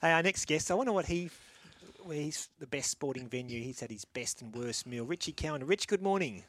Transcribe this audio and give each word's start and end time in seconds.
Hey, 0.00 0.12
our 0.12 0.22
next 0.22 0.46
guest, 0.46 0.70
I 0.70 0.74
wonder 0.74 0.92
what 0.92 1.06
he, 1.06 1.30
where 2.04 2.18
he's 2.18 2.50
the 2.58 2.66
best 2.66 2.90
sporting 2.90 3.28
venue. 3.28 3.62
He's 3.62 3.80
had 3.80 3.90
his 3.90 4.04
best 4.04 4.42
and 4.42 4.54
worst 4.54 4.86
meal. 4.86 5.06
Richie 5.06 5.32
Cowan. 5.32 5.64
Rich, 5.66 5.88
good 5.88 6.02
morning. 6.02 6.44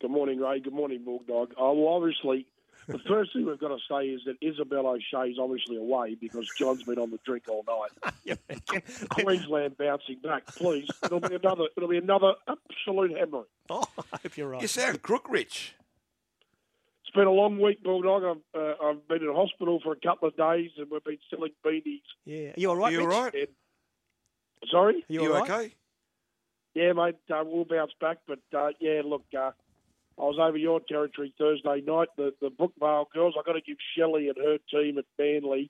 Good 0.00 0.10
morning, 0.10 0.38
Ray. 0.40 0.60
Good 0.60 0.72
morning, 0.72 1.02
Bulldog. 1.04 1.52
Oh, 1.58 1.74
well, 1.74 1.94
obviously, 1.94 2.46
the 2.88 2.98
first 3.06 3.34
thing 3.34 3.44
we've 3.44 3.58
got 3.58 3.68
to 3.68 3.78
say 3.86 4.06
is 4.06 4.22
that 4.24 4.36
Isabel 4.40 4.86
O'Shea 4.86 5.30
is 5.30 5.38
obviously 5.38 5.76
away 5.76 6.14
because 6.14 6.48
John's 6.58 6.82
been 6.82 6.98
on 6.98 7.10
the 7.10 7.18
drink 7.26 7.44
all 7.50 7.64
night. 7.68 8.38
Queensland 9.10 9.76
bouncing 9.76 10.16
back, 10.22 10.46
please. 10.46 10.88
It'll 11.04 11.20
be 11.20 11.34
another. 11.34 11.64
It'll 11.76 11.88
be 11.88 11.98
another 11.98 12.32
absolute 12.48 13.14
hammering. 13.18 13.44
Oh, 13.68 13.84
I 13.98 14.18
hope 14.22 14.38
you're 14.38 14.48
right. 14.48 14.62
You 14.62 14.68
sound 14.68 15.02
crook, 15.02 15.28
Rich. 15.28 15.74
It's 17.10 17.16
been 17.16 17.26
a 17.26 17.32
long 17.32 17.58
week, 17.60 17.82
Bulldog. 17.82 18.22
I've, 18.22 18.60
uh, 18.60 18.74
I've 18.84 19.08
been 19.08 19.22
in 19.22 19.34
hospital 19.34 19.80
for 19.82 19.94
a 19.94 19.96
couple 19.96 20.28
of 20.28 20.36
days, 20.36 20.70
and 20.78 20.86
we've 20.92 21.02
been 21.02 21.18
selling 21.28 21.50
beanies. 21.66 22.02
Yeah, 22.24 22.50
are 22.50 22.54
you 22.56 22.68
all 22.68 22.76
right? 22.76 22.92
you 22.92 23.00
all 23.00 23.06
Rich? 23.08 23.16
right? 23.16 23.34
And, 23.34 23.48
sorry. 24.70 24.94
Are 24.94 25.12
you, 25.12 25.22
You, 25.22 25.34
all 25.34 25.40
right? 25.40 25.50
okay? 25.50 25.74
Yeah, 26.74 26.92
mate. 26.92 27.16
Uh, 27.28 27.42
we'll 27.44 27.64
bounce 27.64 27.90
back, 28.00 28.18
but 28.28 28.38
uh, 28.56 28.68
yeah, 28.78 29.02
look. 29.04 29.24
Uh, 29.36 29.50
I 30.20 30.22
was 30.22 30.38
over 30.40 30.56
your 30.56 30.78
territory 30.88 31.34
Thursday 31.36 31.82
night. 31.84 32.10
The 32.16 32.32
the 32.40 32.48
Brookvale 32.48 33.06
girls. 33.12 33.34
I've 33.36 33.44
got 33.44 33.54
to 33.54 33.60
give 33.60 33.78
Shelley 33.98 34.28
and 34.28 34.36
her 34.38 34.58
team 34.72 34.98
at 34.98 35.04
Manly. 35.18 35.68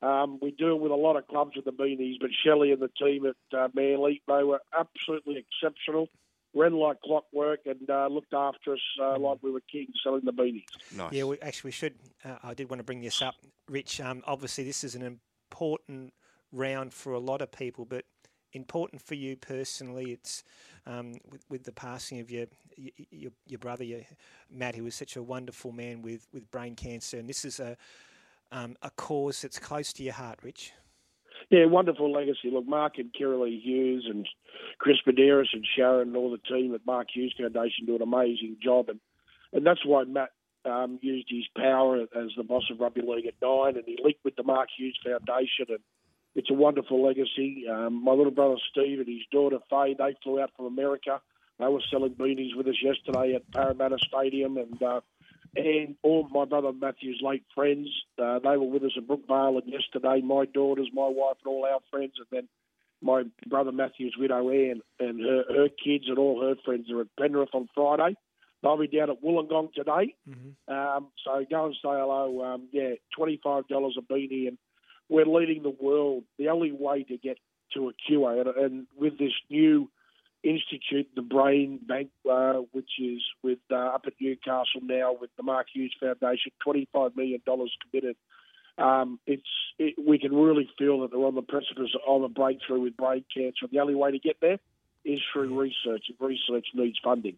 Um, 0.00 0.38
we 0.40 0.52
deal 0.52 0.80
with 0.80 0.90
a 0.90 0.94
lot 0.94 1.16
of 1.16 1.28
clubs 1.28 1.54
with 1.54 1.66
the 1.66 1.70
beanies, 1.70 2.14
but 2.18 2.30
Shelley 2.46 2.72
and 2.72 2.80
the 2.80 2.88
team 2.98 3.26
at 3.26 3.58
uh, 3.58 3.68
Manly, 3.74 4.22
they 4.26 4.42
were 4.42 4.62
absolutely 4.72 5.44
exceptional. 5.44 6.08
Ran 6.58 6.72
like 6.72 7.00
clockwork 7.02 7.60
and 7.66 7.88
uh, 7.88 8.08
looked 8.08 8.34
after 8.34 8.72
us 8.72 8.80
uh, 9.00 9.18
like 9.18 9.38
we 9.42 9.50
were 9.50 9.62
kings 9.70 9.94
selling 10.02 10.24
the 10.24 10.32
beanies. 10.32 10.64
Nice. 10.96 11.12
Yeah, 11.12 11.24
we, 11.24 11.38
actually, 11.40 11.68
we 11.68 11.72
should. 11.72 11.94
Uh, 12.24 12.36
I 12.42 12.54
did 12.54 12.68
want 12.68 12.80
to 12.80 12.84
bring 12.84 13.00
this 13.00 13.22
up, 13.22 13.34
Rich. 13.68 14.00
Um, 14.00 14.22
obviously, 14.26 14.64
this 14.64 14.82
is 14.82 14.94
an 14.94 15.02
important 15.02 16.12
round 16.52 16.92
for 16.92 17.12
a 17.12 17.18
lot 17.18 17.42
of 17.42 17.52
people, 17.52 17.84
but 17.84 18.04
important 18.52 19.00
for 19.02 19.14
you 19.14 19.36
personally. 19.36 20.12
It's 20.12 20.42
um, 20.86 21.14
with, 21.30 21.44
with 21.48 21.64
the 21.64 21.72
passing 21.72 22.18
of 22.20 22.30
your 22.30 22.46
your, 22.76 23.32
your 23.46 23.58
brother, 23.58 23.84
your, 23.84 24.00
Matt, 24.50 24.74
who 24.74 24.84
was 24.84 24.94
such 24.94 25.16
a 25.16 25.22
wonderful 25.22 25.72
man 25.72 26.02
with, 26.02 26.26
with 26.32 26.50
brain 26.50 26.74
cancer, 26.74 27.18
and 27.18 27.28
this 27.28 27.44
is 27.44 27.60
a 27.60 27.76
um, 28.50 28.76
a 28.82 28.90
cause 28.90 29.42
that's 29.42 29.58
close 29.58 29.92
to 29.92 30.02
your 30.02 30.14
heart, 30.14 30.38
Rich. 30.42 30.72
Yeah, 31.50 31.64
wonderful 31.64 32.12
legacy. 32.12 32.50
Look, 32.52 32.66
Mark 32.66 32.98
and 32.98 33.10
Kiralee 33.12 33.62
Hughes 33.62 34.06
and 34.08 34.28
Chris 34.78 34.98
Medeiros 35.06 35.54
and 35.54 35.64
Sharon 35.76 36.08
and 36.08 36.16
all 36.16 36.30
the 36.30 36.54
team 36.54 36.74
at 36.74 36.84
Mark 36.84 37.08
Hughes 37.12 37.34
Foundation 37.38 37.86
do 37.86 37.96
an 37.96 38.02
amazing 38.02 38.58
job, 38.62 38.88
and 38.90 39.00
and 39.52 39.64
that's 39.66 39.84
why 39.84 40.04
Matt 40.04 40.28
um, 40.66 40.98
used 41.00 41.28
his 41.30 41.46
power 41.56 42.02
as 42.02 42.30
the 42.36 42.42
boss 42.42 42.64
of 42.70 42.80
rugby 42.80 43.00
league 43.00 43.26
at 43.26 43.34
nine, 43.40 43.76
and 43.76 43.84
he 43.86 43.98
linked 44.02 44.24
with 44.24 44.36
the 44.36 44.42
Mark 44.42 44.68
Hughes 44.76 44.98
Foundation, 45.02 45.66
and 45.70 45.78
it's 46.34 46.50
a 46.50 46.54
wonderful 46.54 47.02
legacy. 47.02 47.64
Um, 47.66 48.04
my 48.04 48.12
little 48.12 48.32
brother 48.32 48.56
Steve 48.70 48.98
and 48.98 49.08
his 49.08 49.24
daughter 49.32 49.58
Faye, 49.70 49.96
they 49.98 50.16
flew 50.22 50.40
out 50.40 50.50
from 50.54 50.66
America. 50.66 51.20
They 51.58 51.66
were 51.66 51.80
selling 51.90 52.14
beanies 52.14 52.54
with 52.54 52.68
us 52.68 52.82
yesterday 52.82 53.34
at 53.34 53.50
Parramatta 53.52 53.96
Stadium, 54.06 54.58
and 54.58 54.82
uh, 54.82 55.00
and 55.56 55.96
all 56.02 56.28
my 56.30 56.44
brother 56.44 56.72
Matthew's 56.72 57.20
late 57.22 57.44
friends, 57.54 57.88
uh, 58.22 58.38
they 58.38 58.56
were 58.56 58.68
with 58.68 58.84
us 58.84 58.92
at 58.96 59.06
Brookvale, 59.06 59.62
and 59.62 59.72
yesterday 59.72 60.20
my 60.20 60.44
daughters, 60.46 60.88
my 60.92 61.08
wife, 61.08 61.36
and 61.44 61.52
all 61.52 61.64
our 61.64 61.80
friends, 61.90 62.14
and 62.18 62.26
then 62.30 62.48
my 63.00 63.24
brother 63.46 63.72
Matthew's 63.72 64.16
widow 64.18 64.50
Anne 64.50 64.80
and 64.98 65.20
her, 65.20 65.44
her 65.48 65.68
kids 65.68 66.04
and 66.08 66.18
all 66.18 66.42
her 66.42 66.54
friends 66.64 66.90
are 66.90 67.02
at 67.02 67.06
Penrith 67.18 67.54
on 67.54 67.68
Friday. 67.74 68.16
They'll 68.62 68.76
be 68.76 68.88
down 68.88 69.10
at 69.10 69.22
Wollongong 69.22 69.72
today. 69.72 70.14
Mm-hmm. 70.28 70.72
Um, 70.72 71.08
so 71.24 71.44
go 71.48 71.66
and 71.66 71.74
say 71.74 71.90
hello. 71.90 72.42
Um, 72.44 72.68
yeah, 72.72 72.94
$25 73.16 73.64
a 73.70 74.12
beanie. 74.12 74.48
And 74.48 74.58
we're 75.08 75.26
leading 75.26 75.62
the 75.62 75.70
world. 75.80 76.24
The 76.38 76.48
only 76.48 76.72
way 76.72 77.04
to 77.04 77.16
get 77.16 77.38
to 77.74 77.88
a 77.88 77.92
QA, 77.92 78.40
and, 78.40 78.48
and 78.48 78.86
with 78.96 79.18
this 79.18 79.32
new 79.48 79.90
institute, 80.42 81.08
the 81.14 81.22
Brain 81.22 81.80
Bank, 81.86 82.10
uh, 82.30 82.54
which 82.72 82.90
is 83.00 83.22
with 83.42 83.58
uh, 83.70 83.76
up 83.76 84.04
at 84.06 84.14
Newcastle 84.20 84.80
now 84.82 85.16
with 85.18 85.30
the 85.36 85.42
Mark 85.42 85.66
Hughes 85.72 85.94
Foundation, 86.00 86.52
$25 86.66 87.16
million 87.16 87.40
committed. 87.44 88.16
Um, 88.78 89.18
it's 89.26 89.42
it, 89.78 89.94
we 89.98 90.18
can 90.18 90.34
really 90.34 90.70
feel 90.78 91.00
that 91.00 91.10
they're 91.10 91.20
on 91.20 91.34
the 91.34 91.42
precipice 91.42 91.90
of 92.06 92.22
a 92.22 92.28
breakthrough 92.28 92.80
with 92.80 92.96
brain 92.96 93.24
cancer. 93.34 93.66
The 93.70 93.80
only 93.80 93.96
way 93.96 94.12
to 94.12 94.18
get 94.18 94.36
there 94.40 94.58
is 95.04 95.20
through 95.32 95.58
research. 95.58 96.04
Research 96.20 96.66
needs 96.74 96.98
funding. 97.02 97.36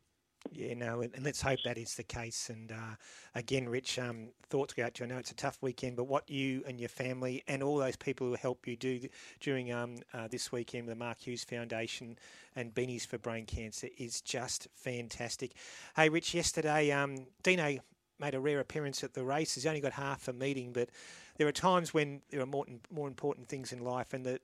Yeah, 0.53 0.75
no, 0.75 1.01
and 1.01 1.13
let's 1.23 1.41
hope 1.41 1.61
that 1.65 1.79
is 1.79 1.95
the 1.95 2.03
case. 2.03 2.51
And 2.51 2.73
uh, 2.73 2.97
again, 3.37 3.69
Rich, 3.69 4.01
um, 4.01 4.31
thoughts 4.49 4.75
go 4.75 4.85
out 4.85 4.95
to 4.95 5.05
you. 5.05 5.09
I 5.09 5.15
know 5.15 5.19
it's 5.19 5.31
a 5.31 5.37
tough 5.37 5.59
weekend, 5.61 5.97
but 5.97 6.05
what 6.05 6.29
you 6.29 6.65
and 6.67 6.81
your 6.81 6.89
family 6.89 7.45
and 7.47 7.63
all 7.63 7.77
those 7.77 7.95
people 7.95 8.27
who 8.27 8.35
help 8.35 8.67
you 8.67 8.75
do 8.75 9.01
during 9.39 9.73
um, 9.73 9.99
uh, 10.13 10.27
this 10.27 10.51
weekend 10.51 10.87
with 10.87 10.99
the 10.99 11.05
Mark 11.05 11.21
Hughes 11.21 11.45
Foundation 11.45 12.19
and 12.57 12.75
Beanies 12.75 13.07
for 13.07 13.17
Brain 13.17 13.47
Cancer 13.47 13.89
is 13.97 14.21
just 14.23 14.67
fantastic. 14.75 15.53
Hey, 15.95 16.09
Rich, 16.09 16.35
yesterday 16.35 16.91
um, 16.91 17.27
Dino 17.45 17.79
made 18.19 18.35
a 18.35 18.41
rare 18.41 18.59
appearance 18.59 19.05
at 19.05 19.15
the 19.15 19.23
race. 19.23 19.55
He's 19.55 19.67
only 19.67 19.81
got 19.81 19.93
half 19.93 20.27
a 20.27 20.33
meeting, 20.33 20.73
but 20.73 20.89
there 21.37 21.47
are 21.47 21.53
times 21.53 21.95
when 21.95 22.23
there 22.31 22.41
are 22.41 22.47
more, 22.47 22.67
more 22.91 23.07
important 23.07 23.47
things 23.47 23.73
in 23.73 23.85
life, 23.85 24.15
and 24.15 24.27
the 24.27 24.41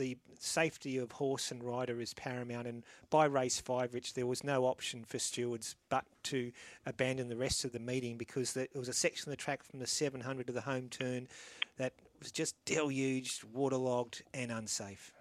the 0.00 0.16
safety 0.38 0.96
of 0.96 1.12
horse 1.12 1.50
and 1.50 1.62
rider 1.62 2.00
is 2.00 2.14
paramount. 2.14 2.66
And 2.66 2.82
by 3.10 3.26
race 3.26 3.60
five, 3.60 3.94
Rich, 3.94 4.14
there 4.14 4.26
was 4.26 4.42
no 4.42 4.64
option 4.64 5.04
for 5.04 5.18
stewards 5.18 5.76
but 5.90 6.04
to 6.24 6.50
abandon 6.86 7.28
the 7.28 7.36
rest 7.36 7.64
of 7.64 7.72
the 7.72 7.78
meeting 7.78 8.16
because 8.16 8.54
there 8.54 8.66
was 8.74 8.88
a 8.88 8.94
section 8.94 9.30
of 9.30 9.36
the 9.36 9.42
track 9.42 9.62
from 9.62 9.78
the 9.78 9.86
700 9.86 10.46
to 10.46 10.52
the 10.52 10.62
home 10.62 10.88
turn 10.88 11.28
that 11.76 11.92
was 12.18 12.32
just 12.32 12.56
deluged, 12.64 13.44
waterlogged, 13.44 14.22
and 14.34 14.50
unsafe. 14.50 15.12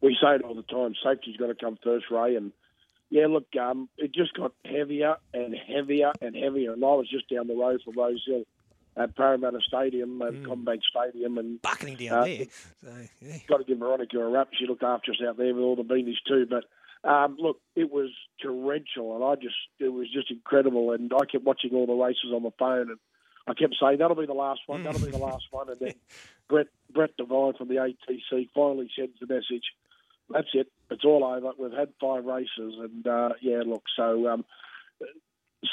we 0.00 0.16
say 0.20 0.36
it 0.36 0.42
all 0.42 0.54
the 0.54 0.62
time. 0.62 0.94
Safety's 1.04 1.36
got 1.36 1.48
to 1.48 1.54
come 1.54 1.78
first, 1.84 2.06
Ray. 2.10 2.36
And 2.36 2.52
yeah, 3.10 3.26
look, 3.26 3.46
um, 3.60 3.90
it 3.98 4.12
just 4.12 4.34
got 4.34 4.52
heavier 4.64 5.16
and 5.34 5.54
heavier 5.54 6.12
and 6.22 6.34
heavier. 6.34 6.72
And 6.72 6.82
I 6.82 6.94
was 6.94 7.08
just 7.08 7.28
down 7.28 7.46
the 7.46 7.54
road 7.54 7.82
from 7.84 7.96
Rose 7.96 8.24
Hill 8.26 8.44
at 8.98 9.14
Parramatta 9.16 9.60
Stadium, 9.66 10.20
at 10.22 10.34
Mm. 10.34 10.46
CommBank 10.46 10.80
Stadium, 10.82 11.38
and 11.38 11.62
Bucketing 11.62 11.96
down 11.96 12.18
Uh, 12.18 12.24
there. 12.24 12.46
So, 12.82 12.88
yeah. 13.20 13.36
got 13.46 13.58
to 13.58 13.64
give 13.64 13.78
Veronica 13.78 14.18
a 14.18 14.28
rap. 14.28 14.48
She 14.58 14.66
looked 14.66 14.82
after 14.82 15.12
us 15.12 15.18
out 15.26 15.36
there 15.36 15.54
with 15.54 15.62
all 15.62 15.76
the 15.76 15.84
beanies 15.84 16.16
too. 16.26 16.46
But 16.46 16.64
um, 17.08 17.36
look, 17.38 17.60
it 17.76 17.90
was 17.92 18.10
torrential, 18.42 19.14
and 19.14 19.24
I 19.24 19.36
just 19.36 19.54
it 19.78 19.88
was 19.90 20.10
just 20.12 20.30
incredible. 20.30 20.92
And 20.92 21.12
I 21.14 21.24
kept 21.26 21.44
watching 21.44 21.72
all 21.74 21.86
the 21.86 21.92
races 21.94 22.32
on 22.34 22.42
the 22.42 22.50
phone, 22.58 22.90
and 22.90 22.98
I 23.46 23.54
kept 23.54 23.76
saying 23.80 23.98
that'll 23.98 24.16
be 24.16 24.26
the 24.26 24.32
last 24.34 24.60
one, 24.66 24.82
that'll 24.82 25.04
be 25.04 25.10
the 25.12 25.18
last 25.18 25.44
one. 25.50 25.68
And 25.70 25.78
then 25.80 25.94
Brett 26.48 26.66
Brett 26.92 27.16
Devine 27.16 27.54
from 27.54 27.68
the 27.68 27.76
ATC 27.76 28.48
finally 28.54 28.90
sends 28.96 29.18
the 29.20 29.26
message. 29.32 29.64
That's 30.30 30.48
it. 30.54 30.70
It's 30.90 31.04
all 31.04 31.24
over. 31.24 31.52
We've 31.56 31.72
had 31.78 31.90
five 32.00 32.24
races, 32.26 32.74
and 32.80 33.06
uh, 33.06 33.30
yeah, 33.40 33.62
look. 33.64 33.84
So 33.96 34.28
um, 34.28 34.44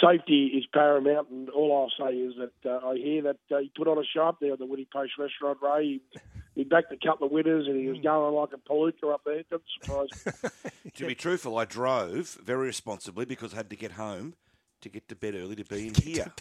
safety 0.01 0.47
is 0.47 0.65
paramount, 0.73 1.29
and 1.29 1.49
all 1.49 1.89
I'll 1.99 2.07
say 2.07 2.15
is 2.15 2.33
that 2.37 2.69
uh, 2.69 2.87
I 2.87 2.95
hear 2.95 3.21
that 3.23 3.37
uh, 3.51 3.59
he 3.59 3.71
put 3.75 3.87
on 3.87 3.97
a 3.97 4.03
show 4.03 4.27
up 4.27 4.39
there 4.39 4.53
at 4.53 4.59
the 4.59 4.65
Winning 4.65 4.87
Post 4.91 5.13
restaurant, 5.17 5.59
Ray. 5.61 5.83
He, 5.85 6.19
he 6.55 6.63
backed 6.63 6.91
a 6.91 6.97
couple 6.97 7.27
of 7.27 7.31
winners, 7.33 7.67
and 7.67 7.79
he 7.79 7.87
was 7.87 7.99
going 7.99 8.33
like 8.33 8.49
a 8.53 8.57
palooka 8.57 9.13
up 9.13 9.21
there. 9.25 9.43
Doesn't 9.43 9.63
surprise 9.81 10.07
me. 10.43 10.49
To 10.95 11.07
be 11.07 11.15
truthful, 11.15 11.57
I 11.57 11.65
drove 11.65 12.37
very 12.41 12.67
responsibly 12.67 13.25
because 13.25 13.53
I 13.53 13.57
had 13.57 13.69
to 13.69 13.75
get 13.75 13.93
home 13.93 14.35
to 14.79 14.87
get 14.87 15.09
to 15.09 15.15
bed 15.15 15.35
early 15.35 15.57
to 15.57 15.65
be 15.65 15.89
in 15.89 15.93
here. 16.01 16.31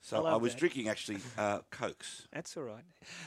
So 0.00 0.24
I 0.24 0.30
I, 0.32 0.36
was 0.36 0.54
that. 0.54 0.60
drinking 0.60 0.88
actually 0.88 1.18
uh, 1.36 1.58
cokes. 1.70 2.26
That's 2.32 2.56
all 2.56 2.62
right. 2.62 2.84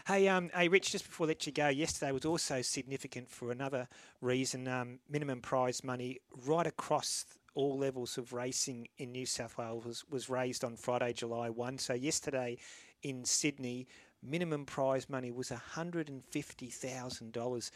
Hey, 0.08 0.28
um, 0.28 0.50
hey, 0.56 0.68
Rich. 0.68 0.92
Just 0.92 1.06
before 1.06 1.28
I 1.28 1.30
let 1.30 1.46
you 1.46 1.52
go, 1.52 1.68
yesterday 1.68 2.12
was 2.12 2.26
also 2.26 2.64
significant 2.64 3.30
for 3.30 3.52
another 3.52 3.88
reason. 4.22 4.68
Um, 4.68 4.98
minimum 5.08 5.42
prize 5.42 5.84
money 5.84 6.22
right 6.48 6.66
across 6.66 7.26
all 7.54 7.78
levels 7.78 8.18
of 8.18 8.34
racing 8.34 8.88
in 8.98 9.12
New 9.12 9.26
South 9.26 9.58
Wales 9.58 9.86
was, 9.86 10.06
was 10.10 10.30
raised 10.30 10.64
on 10.64 10.76
Friday, 10.76 11.14
July 11.14 11.50
one. 11.50 11.78
So 11.78 11.94
yesterday 11.94 12.58
in 13.04 13.26
Sydney, 13.26 13.88
minimum 14.24 14.66
prize 14.66 15.10
money 15.10 15.32
was 15.32 15.50
hundred 15.50 16.10
and 16.10 16.24
fifty 16.24 16.68
thousand 16.68 17.34
dollars. 17.34 17.72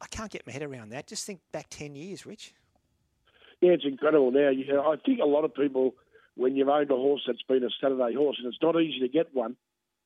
I 0.00 0.06
can't 0.06 0.30
get 0.30 0.46
my 0.46 0.52
head 0.52 0.62
around 0.62 0.90
that. 0.90 1.06
Just 1.06 1.26
think 1.26 1.40
back 1.52 1.66
ten 1.70 1.94
years, 1.94 2.26
Rich. 2.26 2.54
Yeah, 3.60 3.72
it's 3.72 3.84
incredible 3.84 4.30
now. 4.30 4.48
You 4.48 4.66
know, 4.66 4.90
I 4.90 4.96
think 4.96 5.20
a 5.20 5.26
lot 5.26 5.44
of 5.44 5.54
people, 5.54 5.94
when 6.34 6.56
you've 6.56 6.68
owned 6.68 6.90
a 6.90 6.96
horse 6.96 7.22
that's 7.26 7.42
been 7.42 7.62
a 7.62 7.68
Saturday 7.80 8.14
horse, 8.14 8.36
and 8.38 8.46
it's 8.52 8.62
not 8.62 8.80
easy 8.80 9.00
to 9.00 9.08
get 9.08 9.34
one, 9.34 9.56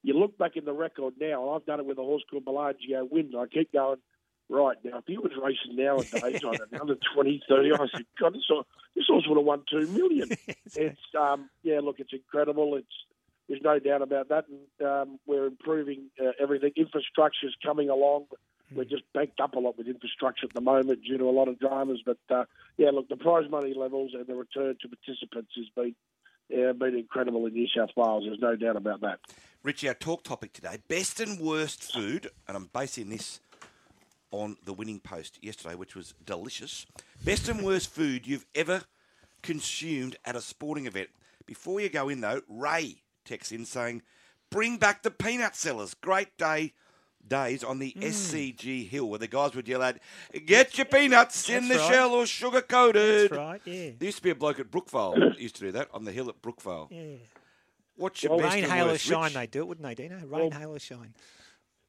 you 0.03 0.15
look 0.15 0.37
back 0.37 0.57
in 0.57 0.65
the 0.65 0.73
record 0.73 1.15
now, 1.21 1.43
and 1.43 1.51
I've 1.55 1.67
done 1.67 1.81
it 1.81 1.87
with 1.87 1.99
a 1.99 2.03
horse 2.03 2.25
called 2.29 2.45
Bellagio 2.45 3.09
Win. 3.11 3.33
I 3.39 3.47
keep 3.47 3.73
going, 3.73 3.99
right, 4.49 4.77
now, 4.85 4.99
if 4.99 5.05
he 5.07 5.19
was 5.19 5.33
racing 5.43 5.77
nowadays 5.77 6.43
on 6.45 6.57
another 6.73 6.97
20, 7.15 7.43
30, 7.49 7.73
I 7.73 7.77
said, 7.93 8.07
God, 8.21 8.35
this 8.35 8.43
horse, 8.49 8.67
this 8.95 9.05
horse 9.09 9.25
would 9.29 9.39
have 9.39 9.45
won 9.45 9.63
two 9.71 9.87
million. 9.89 10.31
it's, 10.75 11.01
um, 11.19 11.51
yeah, 11.63 11.81
look, 11.81 12.01
it's 12.01 12.13
incredible. 12.13 12.77
It's 12.77 12.87
There's 13.49 13.63
no 13.63 13.79
doubt 13.79 14.03
about 14.03 14.29
that. 14.29 14.45
And 14.49 14.87
um, 14.87 15.19
we're 15.27 15.47
improving 15.47 16.11
uh, 16.21 16.33
everything. 16.41 16.73
Infrastructure 16.77 17.47
is 17.47 17.55
coming 17.65 17.89
along. 17.91 18.27
We're 18.75 18.85
just 18.85 19.05
banked 19.13 19.41
up 19.41 19.55
a 19.55 19.59
lot 19.59 19.79
with 19.79 19.87
infrastructure 19.87 20.47
at 20.47 20.55
the 20.55 20.61
moment 20.61 21.05
due 21.05 21.19
to 21.19 21.25
a 21.25 21.31
lot 21.31 21.49
of 21.49 21.59
dramas. 21.61 22.03
But 22.05 22.19
uh, 22.29 22.45
yeah, 22.77 22.91
look, 22.91 23.09
the 23.09 23.17
prize 23.17 23.49
money 23.49 23.75
levels 23.75 24.13
and 24.15 24.27
the 24.27 24.35
return 24.35 24.77
to 24.81 24.89
participants 24.89 25.53
has 25.57 25.67
been 25.77 25.95
yeah, 26.49 26.73
been 26.73 26.95
incredible 26.95 27.47
in 27.47 27.55
New 27.55 27.67
South 27.75 27.91
Wales. 27.97 28.25
There's 28.27 28.41
no 28.41 28.57
doubt 28.57 28.77
about 28.77 29.01
that. 29.01 29.21
Richie, 29.63 29.89
our 29.89 29.95
talk 29.95 30.23
topic 30.25 30.53
today: 30.53 30.79
best 30.89 31.21
and 31.21 31.39
worst 31.41 31.93
food, 31.93 32.29
and 32.47 32.57
I'm 32.57 32.69
basing 32.73 33.09
this 33.09 33.41
on 34.31 34.57
the 34.65 34.73
winning 34.73 35.01
post 35.01 35.39
yesterday, 35.43 35.75
which 35.75 35.95
was 35.95 36.15
delicious. 36.25 36.87
Best 37.25 37.49
and 37.49 37.63
worst 37.65 37.91
food 37.91 38.27
you've 38.27 38.47
ever 38.55 38.83
consumed 39.43 40.17
at 40.25 40.37
a 40.37 40.41
sporting 40.41 40.87
event. 40.87 41.09
Before 41.47 41.81
you 41.81 41.89
go 41.89 42.09
in, 42.09 42.21
though, 42.21 42.43
Ray 42.49 43.03
texts 43.25 43.53
in 43.53 43.65
saying, 43.65 44.03
"Bring 44.51 44.77
back 44.79 45.03
the 45.03 45.11
peanut 45.11 45.55
sellers. 45.57 45.95
Great 45.95 46.37
day." 46.39 46.73
Days 47.27 47.65
on 47.65 47.79
the 47.79 47.89
Hmm. 47.93 48.03
SCG 48.03 48.85
Hill 48.87 49.09
where 49.09 49.19
the 49.19 49.27
guys 49.27 49.55
would 49.55 49.67
yell 49.67 49.81
out, 49.81 49.97
Get 50.45 50.77
your 50.77 50.85
peanuts 50.85 51.49
in 51.49 51.69
the 51.69 51.77
right. 51.77 51.91
shell 51.91 52.13
or 52.13 52.27
sugar 52.27 52.61
coated. 52.61 53.31
That's 53.31 53.39
right. 53.39 53.63
Yeah. 53.65 53.91
There 53.99 54.07
used 54.09 54.19
to 54.19 54.23
be 54.23 54.29
a 54.29 54.35
bloke 54.35 54.61
at 54.61 54.71
Brookvale 54.71 55.15
that 55.33 55.41
used 55.41 55.55
to 55.57 55.63
do 55.63 55.73
that 55.73 55.89
on 55.95 56.05
the 56.05 56.13
hill 56.13 56.29
at 56.29 56.43
Brookvale. 56.43 56.89
Yeah. 56.91 57.17
What's 57.97 58.23
your 58.23 58.33
Well, 58.33 58.41
best 58.41 58.55
Rain, 58.57 58.65
hail, 58.65 58.91
or 58.91 58.99
shine, 58.99 59.23
Rich? 59.25 59.33
they 59.35 59.47
do 59.47 59.61
it, 59.61 59.69
wouldn't 59.69 59.87
they, 59.87 59.95
Dino? 59.95 60.17
Rain, 60.17 60.29
Well- 60.29 60.51
hail, 60.51 60.75
or 60.75 60.79
shine. 60.79 61.15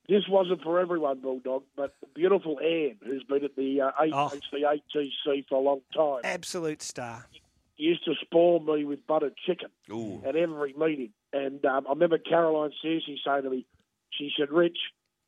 This 0.07 0.23
wasn't 0.29 0.61
for 0.61 0.79
everyone, 0.79 1.19
Bulldog, 1.19 1.63
but 1.75 1.95
beautiful 2.13 2.59
Anne, 2.59 2.97
who's 3.03 3.23
been 3.23 3.43
at 3.43 3.55
the 3.55 3.81
uh, 3.81 3.91
Oh. 4.13 4.29
For 4.29 5.55
a 5.55 5.59
long 5.59 5.81
time, 5.95 6.21
Absolute 6.23 6.81
star. 6.83 7.25
used 7.77 8.05
to 8.05 8.13
spoil 8.21 8.59
me 8.59 8.85
with 8.85 9.05
buttered 9.07 9.33
chicken 9.45 9.69
Ooh. 9.91 10.21
at 10.25 10.35
every 10.35 10.73
meeting. 10.73 11.09
And 11.33 11.65
um, 11.65 11.85
I 11.87 11.91
remember 11.91 12.17
Caroline 12.19 12.71
Searcy 12.83 13.17
saying 13.25 13.43
to 13.43 13.49
me, 13.49 13.65
she 14.11 14.31
said, 14.37 14.51
Rich, 14.51 14.77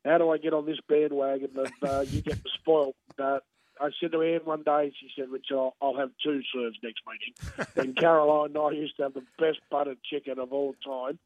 how 0.04 0.18
do 0.18 0.30
I 0.30 0.38
get 0.38 0.54
on 0.54 0.64
this 0.64 0.78
bandwagon 0.88 1.50
of 1.56 1.72
uh, 1.82 2.00
you 2.08 2.22
getting 2.22 2.42
spoiled? 2.60 2.94
Uh, 3.18 3.38
I 3.80 3.90
said 4.00 4.12
to 4.12 4.22
Anne 4.22 4.40
one 4.44 4.62
day, 4.62 4.92
she 4.98 5.08
said, 5.16 5.28
Rich, 5.28 5.46
I'll, 5.52 5.74
I'll 5.82 5.96
have 5.96 6.10
two 6.24 6.40
serves 6.54 6.78
next 6.82 7.02
meeting. 7.06 7.66
and 7.76 7.96
Caroline 7.96 8.50
and 8.50 8.58
I 8.58 8.70
used 8.70 8.96
to 8.96 9.04
have 9.04 9.14
the 9.14 9.24
best 9.38 9.58
buttered 9.70 9.98
chicken 10.04 10.38
of 10.38 10.52
all 10.52 10.74
time. 10.84 11.18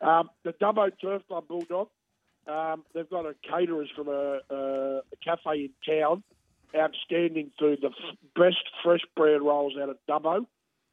Um, 0.00 0.28
the 0.44 0.52
Dubbo 0.52 0.90
Turf 1.00 1.22
Club 1.26 1.48
Bulldog, 1.48 1.88
um, 2.48 2.84
they've 2.94 3.08
got 3.08 3.26
a 3.26 3.34
caterers 3.48 3.90
from 3.94 4.08
a, 4.08 4.40
a, 4.50 5.00
cafe 5.24 5.70
in 5.70 6.00
town. 6.00 6.22
Outstanding 6.76 7.52
food, 7.58 7.78
the 7.80 7.88
f- 7.88 8.16
best 8.34 8.62
fresh 8.84 9.00
bread 9.16 9.40
rolls 9.40 9.74
out 9.80 9.88
of 9.88 9.96
Dubbo. 10.08 10.46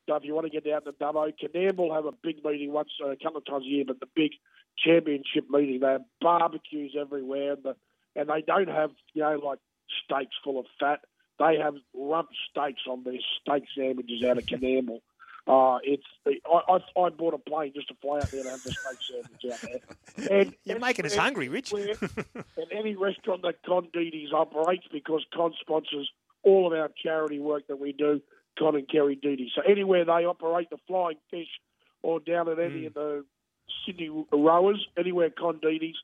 So 0.08 0.16
if 0.16 0.24
you 0.24 0.34
want 0.34 0.46
to 0.46 0.52
get 0.52 0.66
down 0.66 0.84
to 0.84 0.92
Dubbo, 0.92 1.32
Coonamble 1.42 1.94
have 1.94 2.06
a 2.06 2.12
big 2.12 2.44
meeting 2.44 2.72
once, 2.72 2.90
uh, 3.04 3.10
a 3.10 3.16
couple 3.16 3.38
of 3.38 3.46
times 3.46 3.66
a 3.66 3.70
year, 3.70 3.84
but 3.86 4.00
the 4.00 4.08
big 4.16 4.32
championship 4.78 5.50
meeting, 5.50 5.80
they 5.80 5.88
have 5.88 6.04
barbecues 6.22 6.96
everywhere, 7.00 7.54
and, 7.54 7.64
the, 7.64 7.76
and 8.16 8.30
they 8.30 8.42
don't 8.42 8.70
have, 8.70 8.92
you 9.14 9.24
know, 9.24 9.40
like 9.44 9.60
steaks 10.06 10.36
full 10.44 10.60
of 10.60 10.66
fat. 10.80 11.00
They 11.40 11.58
have 11.62 11.76
rump 11.94 12.30
steaks 12.50 12.82
on 12.88 13.04
their 13.04 13.20
steak 13.42 13.64
sandwiches 13.76 14.24
out 14.24 14.38
of 14.38 14.46
Coonamble. 14.46 15.02
Uh, 15.46 15.78
it's 15.84 16.04
I, 16.26 16.40
I, 16.96 17.02
I 17.02 17.10
bought 17.10 17.34
a 17.34 17.38
plane 17.38 17.74
just 17.76 17.90
to 17.90 17.96
fly 18.02 18.18
out 18.20 18.32
there 18.32 18.42
and 18.42 18.50
have 18.50 18.64
the 18.64 18.72
steak 18.72 18.98
sandwich 19.42 19.54
out 19.54 19.62
there. 20.28 20.40
And 20.40 20.56
You're 20.64 20.76
and- 20.78 20.82
making 20.86 21.06
us 21.06 21.14
and- 21.14 21.22
hungry, 21.22 21.50
Rich. 21.50 21.74
and 21.74 22.46
any 22.72 22.96
restaurant 22.96 23.42
that 23.42 23.62
Con 23.66 23.90
Dedes 23.94 24.32
operates 24.34 24.86
because 24.92 25.26
Con 25.34 25.54
sponsors 25.60 26.10
all 26.44 26.66
of 26.68 26.74
our 26.78 26.90
charity 27.02 27.40
work 27.40 27.68
that 27.68 27.80
we 27.80 27.92
do, 27.92 28.22
Con 28.58 28.76
and 28.76 28.88
Kerry 28.88 29.16
Dedes. 29.16 29.50
So 29.56 29.62
anywhere 29.70 30.06
they 30.06 30.26
operate 30.26 30.70
the 30.70 30.78
Flying 30.88 31.18
Fish 31.30 31.48
or 32.04 32.20
down 32.20 32.48
at 32.50 32.60
any 32.60 32.84
Mm. 32.84 32.88
of 32.88 32.94
the 32.94 33.26
Sydney 33.86 34.10
rowers, 34.32 34.86
anywhere 34.98 35.30
Con 35.30 35.60
Dedes, 35.62 35.96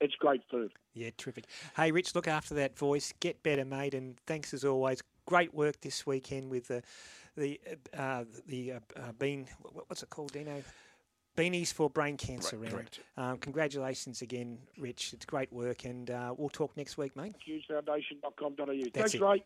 it's 0.00 0.14
great 0.14 0.42
food. 0.50 0.72
Yeah, 0.94 1.10
terrific. 1.18 1.44
Hey, 1.76 1.90
Rich, 1.92 2.14
look 2.14 2.28
after 2.28 2.54
that 2.54 2.78
voice. 2.78 3.12
Get 3.20 3.42
better, 3.42 3.64
mate. 3.64 3.92
And 3.94 4.18
thanks 4.26 4.52
as 4.54 4.64
always. 4.64 5.02
Great 5.26 5.52
work 5.52 5.80
this 5.80 6.06
weekend 6.06 6.50
with 6.50 6.68
the 6.68 6.82
the 7.36 7.60
uh, 7.96 8.24
the 8.46 8.72
uh, 8.72 8.80
uh, 8.96 9.12
bean. 9.18 9.46
What's 9.88 10.02
it 10.02 10.10
called, 10.10 10.32
Dino? 10.32 10.62
Beanies 11.36 11.70
for 11.72 11.90
brain 11.90 12.16
cancer 12.16 12.56
Right, 12.56 12.62
round. 12.62 12.74
correct. 12.74 13.00
Um, 13.18 13.36
congratulations 13.38 14.22
again, 14.22 14.58
Rich. 14.78 15.12
It's 15.12 15.26
great 15.26 15.52
work, 15.52 15.84
and 15.84 16.10
uh, 16.10 16.34
we'll 16.36 16.48
talk 16.48 16.74
next 16.78 16.96
week, 16.96 17.14
mate. 17.14 17.34
HughesFoundation.com.au. 17.46 18.66
That's 18.66 18.90
Thanks, 18.94 19.14
it. 19.14 19.20
Ray. 19.20 19.44